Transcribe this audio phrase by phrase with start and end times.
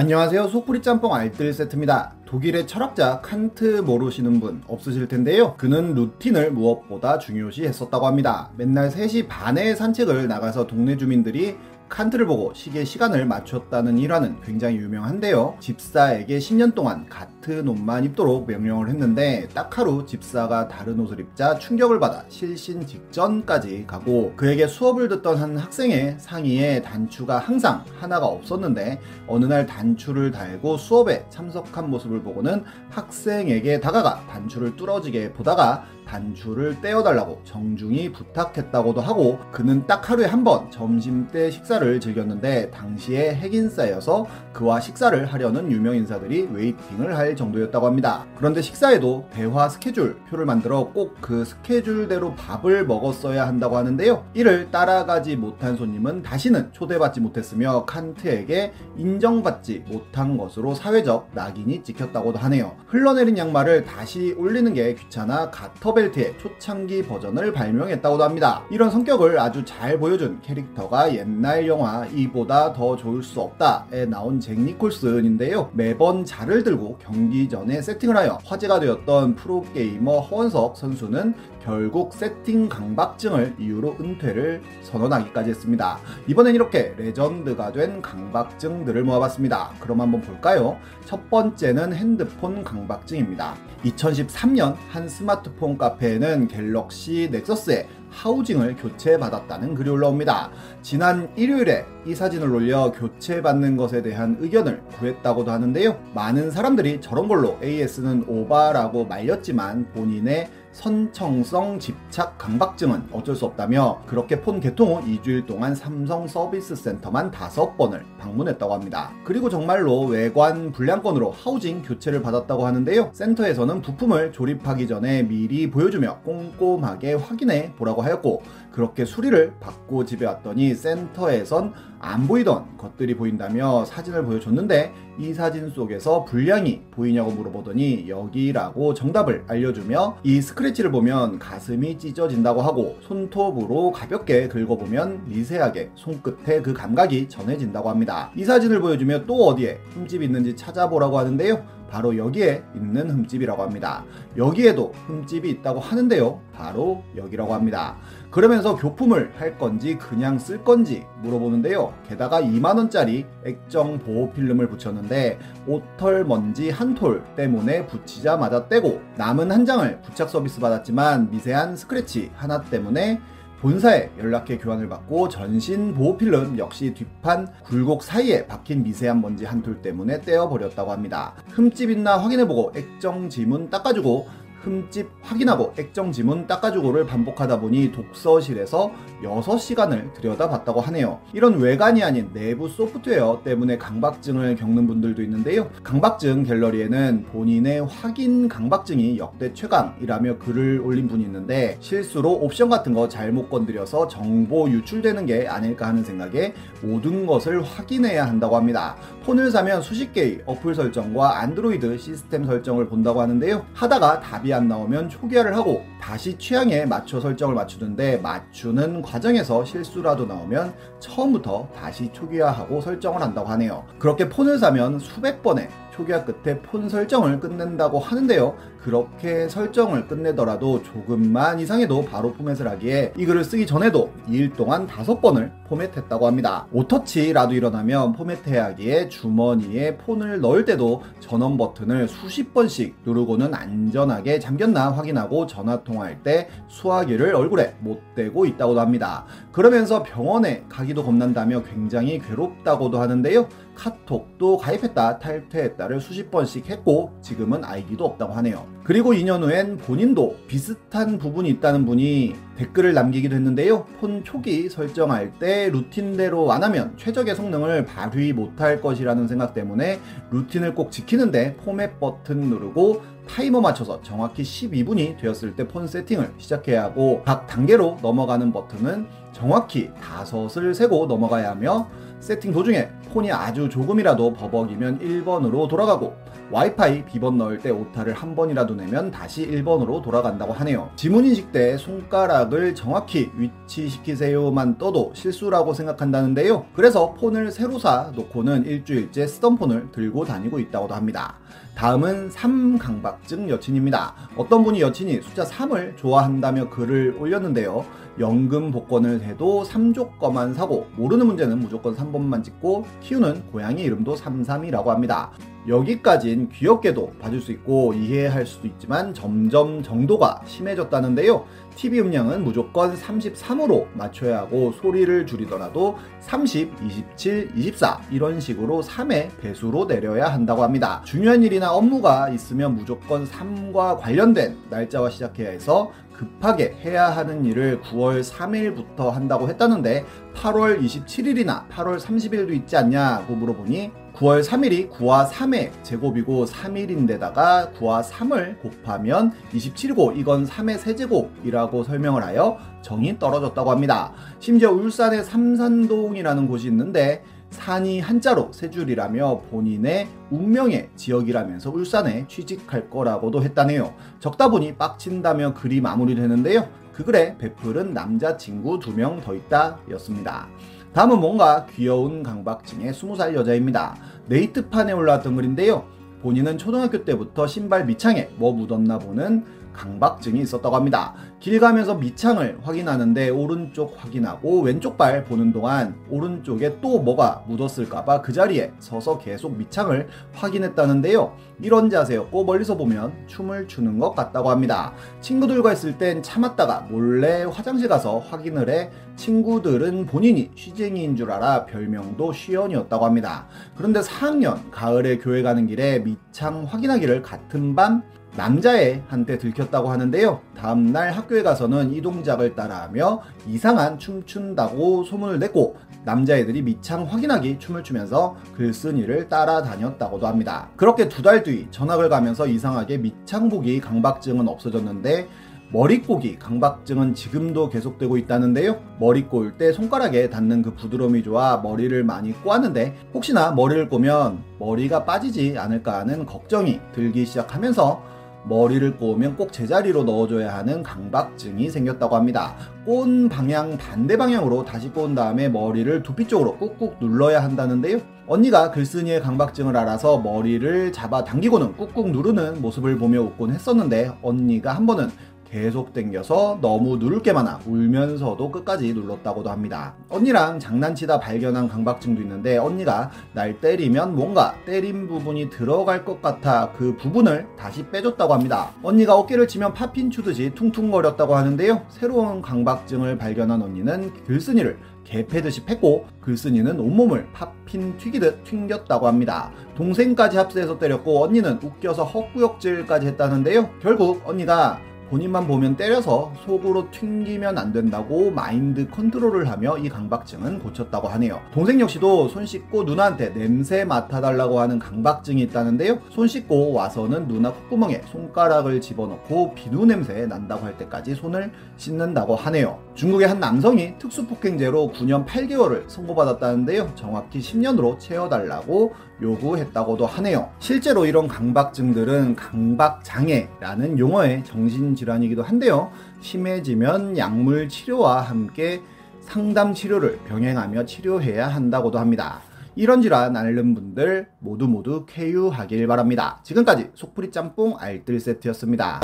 [0.00, 0.46] 안녕하세요.
[0.46, 2.12] 속풀이 짬뽕 알뜰 세트입니다.
[2.24, 5.56] 독일의 철학자 칸트 모르시는 분 없으실 텐데요.
[5.56, 8.48] 그는 루틴을 무엇보다 중요시 했었다고 합니다.
[8.56, 11.56] 맨날 3시 반에 산책을 나가서 동네 주민들이
[11.88, 15.56] 칸트를 보고 시계 시간을 맞췄다는 일화는 굉장히 유명한데요.
[15.60, 21.98] 집사에게 10년 동안 같은 옷만 입도록 명령을 했는데 딱 하루 집사가 다른 옷을 입자 충격을
[21.98, 29.46] 받아 실신 직전까지 가고 그에게 수업을 듣던 한 학생의 상의에 단추가 항상 하나가 없었는데 어느
[29.46, 38.10] 날 단추를 달고 수업에 참석한 모습을 보고는 학생에게 다가가 단추를 뚫어지게 보다가 단추를 떼어달라고 정중히
[38.12, 44.80] 부탁했다고도 하고 그는 딱 하루에 한 번 점심 때 식사 를 즐겼는데 당시에 핵인싸여서 그와
[44.80, 48.26] 식사를 하려는 유명 인사들이 waiting을 할 정도였다고 합니다.
[48.36, 54.24] 그런데 식사에도 대화 스케줄 표를 만들어 꼭 그 스케줄대로 밥을 먹었어야 한다고 하는데요.
[54.32, 62.76] 이를 따라가지 못한 손님은 다시는 초대받지 못했으며 칸트에게 인정받지 못한 것으로 사회적 낙인이 찍혔다고도 하네요.
[62.86, 68.62] 흘러내린 양말을 다시 올리는 게 귀찮아 가터 벨트의 초창기 버전을 발명했다고도 합니다.
[68.70, 74.58] 이런 성격을 아주 잘 보여준 캐릭터가 옛날 영화 이보다 더 좋을 수 없다에 나온 잭
[74.58, 75.70] 니콜슨인데요.
[75.74, 83.56] 매번 자를 들고 경기 전에 세팅을 하여 화제가 되었던 프로게이머 허원석 선수는 결국 세팅 강박증을
[83.58, 85.98] 이유로 은퇴를 선언하기까지 했습니다.
[86.26, 89.72] 이번엔 이렇게 legend가 된 강박증들을 모아봤습니다.
[89.78, 90.78] 그럼 한번 볼까요?
[91.04, 93.54] 첫 번째는 핸드폰 강박증입니다.
[93.84, 100.50] 2013년 한 스마트폰 카페에는 갤럭시 넥서스에 하우징을 교체받았다는 글이 올라옵니다.
[100.82, 105.98] 지난 일요일 에 이 사진을 올려 교체받는 것에 대한 의견을 구했다고도 하는데요.
[106.14, 114.40] 많은 사람들이 저런 걸로 AS는 오바라고 말렸지만 본인의 선청성 집착 강박증은 어쩔 수 없다며 그렇게
[114.40, 119.10] 폰 개통 후 2주일 동안 삼성 서비스 센터만 5번을 방문했다고 합니다.
[119.24, 123.10] 그리고 정말로 외관 불량권으로 하우징 교체를 받았다고 하는데요.
[123.12, 130.74] 센터에서는 부품을 조립하기 전에 미리 보여주며 꼼꼼하게 확인해 보라고 하였고 그렇게 수리를 받고 집에 왔더니
[130.76, 139.44] 센터에선 안 보이던 것들이 보인다며 사진을 보여줬는데 이 사진 속에서 불량이 보이냐고 물어보더니 여기라고 정답을
[139.48, 147.28] 알려주며 이 스크 래치를 보면 가슴이 찢어진다고 하고 손톱으로 가볍게 긁어보면 미세하게 손끝에 그 감각이
[147.28, 148.30] 전해진다고 합니다.
[148.36, 151.77] 이 사진을 보여주며 또 어디에 흠집 있는지 찾아보라고 하는데요.
[151.90, 154.04] 바로 여기에 있는 흠집이라고 합니다.
[154.36, 156.40] 여기에도 흠집이 있다고 하는데요.
[156.54, 157.96] 바로 여기라고 합니다.
[158.30, 161.94] 그러면서 교품을 할 건지 그냥 쓸 건지 물어보는데요.
[162.08, 169.64] 게다가 2만원짜리 액정 보호 필름을 붙였는데 옷털 먼지 한 톨 때문에 붙이자마자 떼고 남은 한
[169.64, 173.20] 장을 부착 서비스 받았지만 미세한 스크래치 하나 때문에
[173.60, 179.58] 본사에 연락해 교환을 받고 전신 보호 필름 역시 뒷판 굴곡 사이에 박힌 미세한 먼지 한
[179.62, 181.34] 톨 때문에 떼어버렸다고 합니다.
[181.50, 184.28] 흠집 있나 확인해보고 액정 지문 닦아주고
[184.62, 188.92] 흠집 확인하고 액정 지문 닦아주고를 반복하다 보니 독서실에서
[189.22, 191.20] 6시간을 들여다봤다고 하네요.
[191.32, 195.70] 이런 외관이 아닌 내부 소프트웨어 때문에 강박증을 겪는 분들도 있는데요.
[195.82, 203.08] 강박증 갤러리에는 본인의 확인 강박증이 역대 최강이라며 글을 올린 분이 있는데 실수로 옵션 같은 거
[203.08, 208.96] 잘못 건드려서 정보 유출되는 게 아닐까 하는 생각에 모든 것을 확인해야 한다고 합니다.
[209.24, 213.64] 폰을 사면 수십 개의 어플 설정과 안드로이드 시스템 설정을 본다고 하는데요.
[213.74, 220.74] 하다가 답이 안 나오면 초기화를 하고 다시 취향에 맞춰 설정을 맞추는데 맞추는 과정에서 실수라도 나오면
[221.00, 223.84] 처음부터 다시 초기화하고 설정을 한다고 하네요.
[223.98, 228.56] 그렇게 폰을 사면 수백 번의 초기화 끝에 폰 설정을 끝낸다고 하는데요.
[228.82, 235.50] 그렇게 설정을 끝내더라도 조금만 이상해도 바로 포맷을 하기에 이 글을 쓰기 전에도 2일 동안 5번을
[235.66, 236.66] 포맷했다고 합니다.
[236.72, 244.92] 오터치라도 일어나면 포맷해야 하기에 주머니에 폰을 넣을 때도 전원 버튼을 수십 번씩 누르고는 안전하게 잠겼나
[244.92, 249.24] 확인하고 전화 통화할 때 수화기를 얼굴에 못 대고 있다고도 합니다.
[249.50, 253.48] 그러면서 병원에 가기도 겁난다며 굉장히 괴롭다고도 하는데요.
[253.74, 258.66] 카톡도 가입했다 탈퇴했다를 수십 번씩 했고 지금은 아이디도 없다고 하네요.
[258.82, 263.84] 그리고 2년 후엔 본인도 비슷한 부분이 있다는 분이 댓글을 남기기도 했는데요.
[264.00, 270.00] 폰 초기 설정할 때 루틴대로 안 하면 최적의 성능을 발휘 못할 것이라는 생각 때문에
[270.32, 276.84] 루틴을 꼭 지키는데 포맷 버튼 누르고 타이머 맞춰서 정확히 12분이 되었을 때 폰 세팅을 시작해야
[276.84, 281.88] 하고 각 단계로 넘어가는 버튼은 정확히 다섯을 세고 넘어가야 하며
[282.20, 286.16] 세팅 도중에 폰이 아주 조금이라도 버벅이면 1번으로 돌아가고
[286.50, 290.90] 와이파이 비번 넣을 때 오타를 한 번이라도 내면 다시 1번으로 돌아간다고 하네요.
[290.96, 296.66] 지문인식 때 손가락을 정확히 위치시키세요만 떠도 실수라고 생각한다는데요.
[296.74, 301.36] 그래서 폰을 새로 사 놓고는 일주일째 쓰던 폰을 들고 다니고 있다고도 합니다.
[301.74, 304.14] 다음은 3강박증 여친입니다.
[304.36, 307.84] 어떤 분이 여친이 숫자 3을 좋아한다며 글을 올렸는데요.
[308.18, 314.14] 연금 복권을 해도 3조 거만 사고 모르는 문제는 무조건 3 번만 찍고 키우는 고양이 이름도
[314.14, 315.30] 33이라고 합니다.
[315.68, 321.44] 여기까진 귀엽게도 봐줄 수 있고 이해할 수도 있지만 점점 정도가 심해졌다는데요.
[321.76, 329.86] TV 음량은 무조건 33으로 맞춰야 하고 소리를 줄이더라도 30, 27, 24 이런 식으로 3의 배수로
[329.86, 331.02] 내려야 한다고 합니다.
[331.04, 338.24] 중요한 일이나 업무가 있으면 무조건 3과 관련된 날짜와 시작해야 해서 급하게 해야 하는 일을 9월
[338.24, 340.04] 3일부터 한다고 했다는데
[340.34, 348.60] 8월 27일이나 8월 30일도 있지 않냐고 물어보니 9월 3일이 9와 3의 제곱이고 3일인데다가 9와 3을
[348.60, 354.12] 곱하면 27이고 이건 3의 세제곱이라고 설명을 하여 정이 떨어졌다고 합니다.
[354.40, 363.42] 심지어 울산의 삼산동이라는 곳이 있는데 산이 한자로 세 줄이라며 본인의 운명의 지역이라면서 울산에 취직할 거라고도
[363.42, 363.94] 했다네요.
[364.20, 366.68] 적다 보니 빡친다며 글이 마무리되는데요.
[366.92, 370.48] 그 글에 베풀은 남자친구 두 명 더 있다 였습니다.
[370.92, 373.96] 다음은 뭔가 귀여운 강박증의 20살 여자입니다.
[374.26, 375.86] 네이트판에 올라왔던 글인데요.
[376.22, 379.44] 본인은 초등학교 때부터 신발 밑창에 뭐 묻었나 보는
[379.78, 381.14] 강박증이 있었다고 합니다.
[381.38, 388.32] 길 가면서 밑창을 확인하는데 오른쪽 확인하고 왼쪽 발 보는 동안 오른쪽에 또 뭐가 묻었을까봐 그
[388.32, 391.36] 자리에 서서 계속 밑창을 확인했다는데요.
[391.62, 394.92] 이런 자세였고 멀리서 보면 춤을 추는 것 같다고 합니다.
[395.20, 402.32] 친구들과 있을 땐 참았다가 몰래 화장실 가서 확인을 해 친구들은 본인이 쉬쟁이인 줄 알아 별명도
[402.32, 403.46] 쉬연이었다고 합니다.
[403.76, 408.02] 그런데 4학년 가을에 교회 가는 길에 밑창 확인하기를 같은 반
[408.38, 410.40] 남자애 한테 들켰다고 하는데요.
[410.56, 418.36] 다음날 학교에 가서는 이 동작을 따라하며 이상한 춤춘다고 소문을 냈고 남자애들이 밑창 확인하기 춤을 추면서
[418.54, 420.68] 글쓴이를 따라다녔다고도 합니다.
[420.76, 425.28] 그렇게 두 달 뒤 전학을 가면서 이상하게 밑창 보기 강박증은 없어졌는데
[425.72, 428.80] 머리 꼬기 강박증은 지금도 계속되고 있다는데요.
[429.00, 435.04] 머리 꼬을 때 손가락에 닿는 그 부드러움이 좋아 머리를 많이 꼬았는데 혹시나 머리를 꼬면 머리가
[435.04, 442.54] 빠지지 않을까 하는 걱정이 들기 시작하면서 머리를 꼬으면 꼭 제자리로 넣어줘야 하는 강박증이 생겼다고 합니다.
[442.84, 447.98] 꼰 방향 반대 방향으로 다시 꼬은 다음에 머리를 두피 쪽으로 꾹꾹 눌러야 한다는데요.
[448.26, 454.86] 언니가 글쓴이의 강박증을 알아서 머리를 잡아 당기고는 꾹꾹 누르는 모습을 보며 웃곤 했었는데 언니가 한
[454.86, 455.08] 번은
[455.50, 459.94] 계속 땡겨서 너무 누를 게 많아 울면서도 끝까지 눌렀다고도 합니다.
[460.10, 466.96] 언니랑 장난치다 발견한 강박증도 있는데 언니가 날 때리면 뭔가 때린 부분이 들어갈 것 같아 그
[466.96, 468.70] 부분을 다시 빼줬다고 합니다.
[468.82, 471.82] 언니가 어깨를 치면 팝핀 추듯이 퉁퉁거렸다고 하는데요.
[471.88, 479.50] 새로운 강박증을 발견한 언니는 글쓴이를 개패듯이 팼고 글쓴이는 온몸을 팝핀 튀기듯 튕겼다고 합니다.
[479.74, 483.70] 동생까지 합세해서 때렸고 언니는 웃겨서 헛구역질까지 했다는데요.
[483.80, 484.78] 결국 언니가
[485.10, 491.40] 본인만 보면 때려서 속으로 튕기면 안 된다고 마인드 컨트롤을 하며 이 강박증은 고쳤다고 하네요.
[491.52, 495.98] 동생 역시도 손 씻고 누나한테 냄새 맡아달라고 하는 강박증이 있다는데요.
[496.10, 502.78] 손 씻고 와서는 누나 콧구멍에 손가락을 집어넣고 비누 냄새 난다고 할 때까지 손을 씻는다고 하네요.
[502.94, 506.92] 중국의 한 남성이 특수폭행죄로 9년 8개월을 선고받았다는데요.
[506.94, 510.50] 정확히 10년으로 채워달라고 요구했다고도 하네요.
[510.58, 515.90] 실제로 이런 강박증들은 강박장애라는 용어의 정신 질환이기도 한데요.
[516.20, 518.82] 심해지면 약물 치료와 함께
[519.20, 522.40] 상담 치료를 병행하며 치료해야 한다고도 합니다.
[522.74, 526.40] 이런 질환 앓는 분들 모두 모두 쾌유하길 바랍니다.
[526.44, 529.00] 지금까지 속풀이 짬뽕 알뜰 세트였습니다.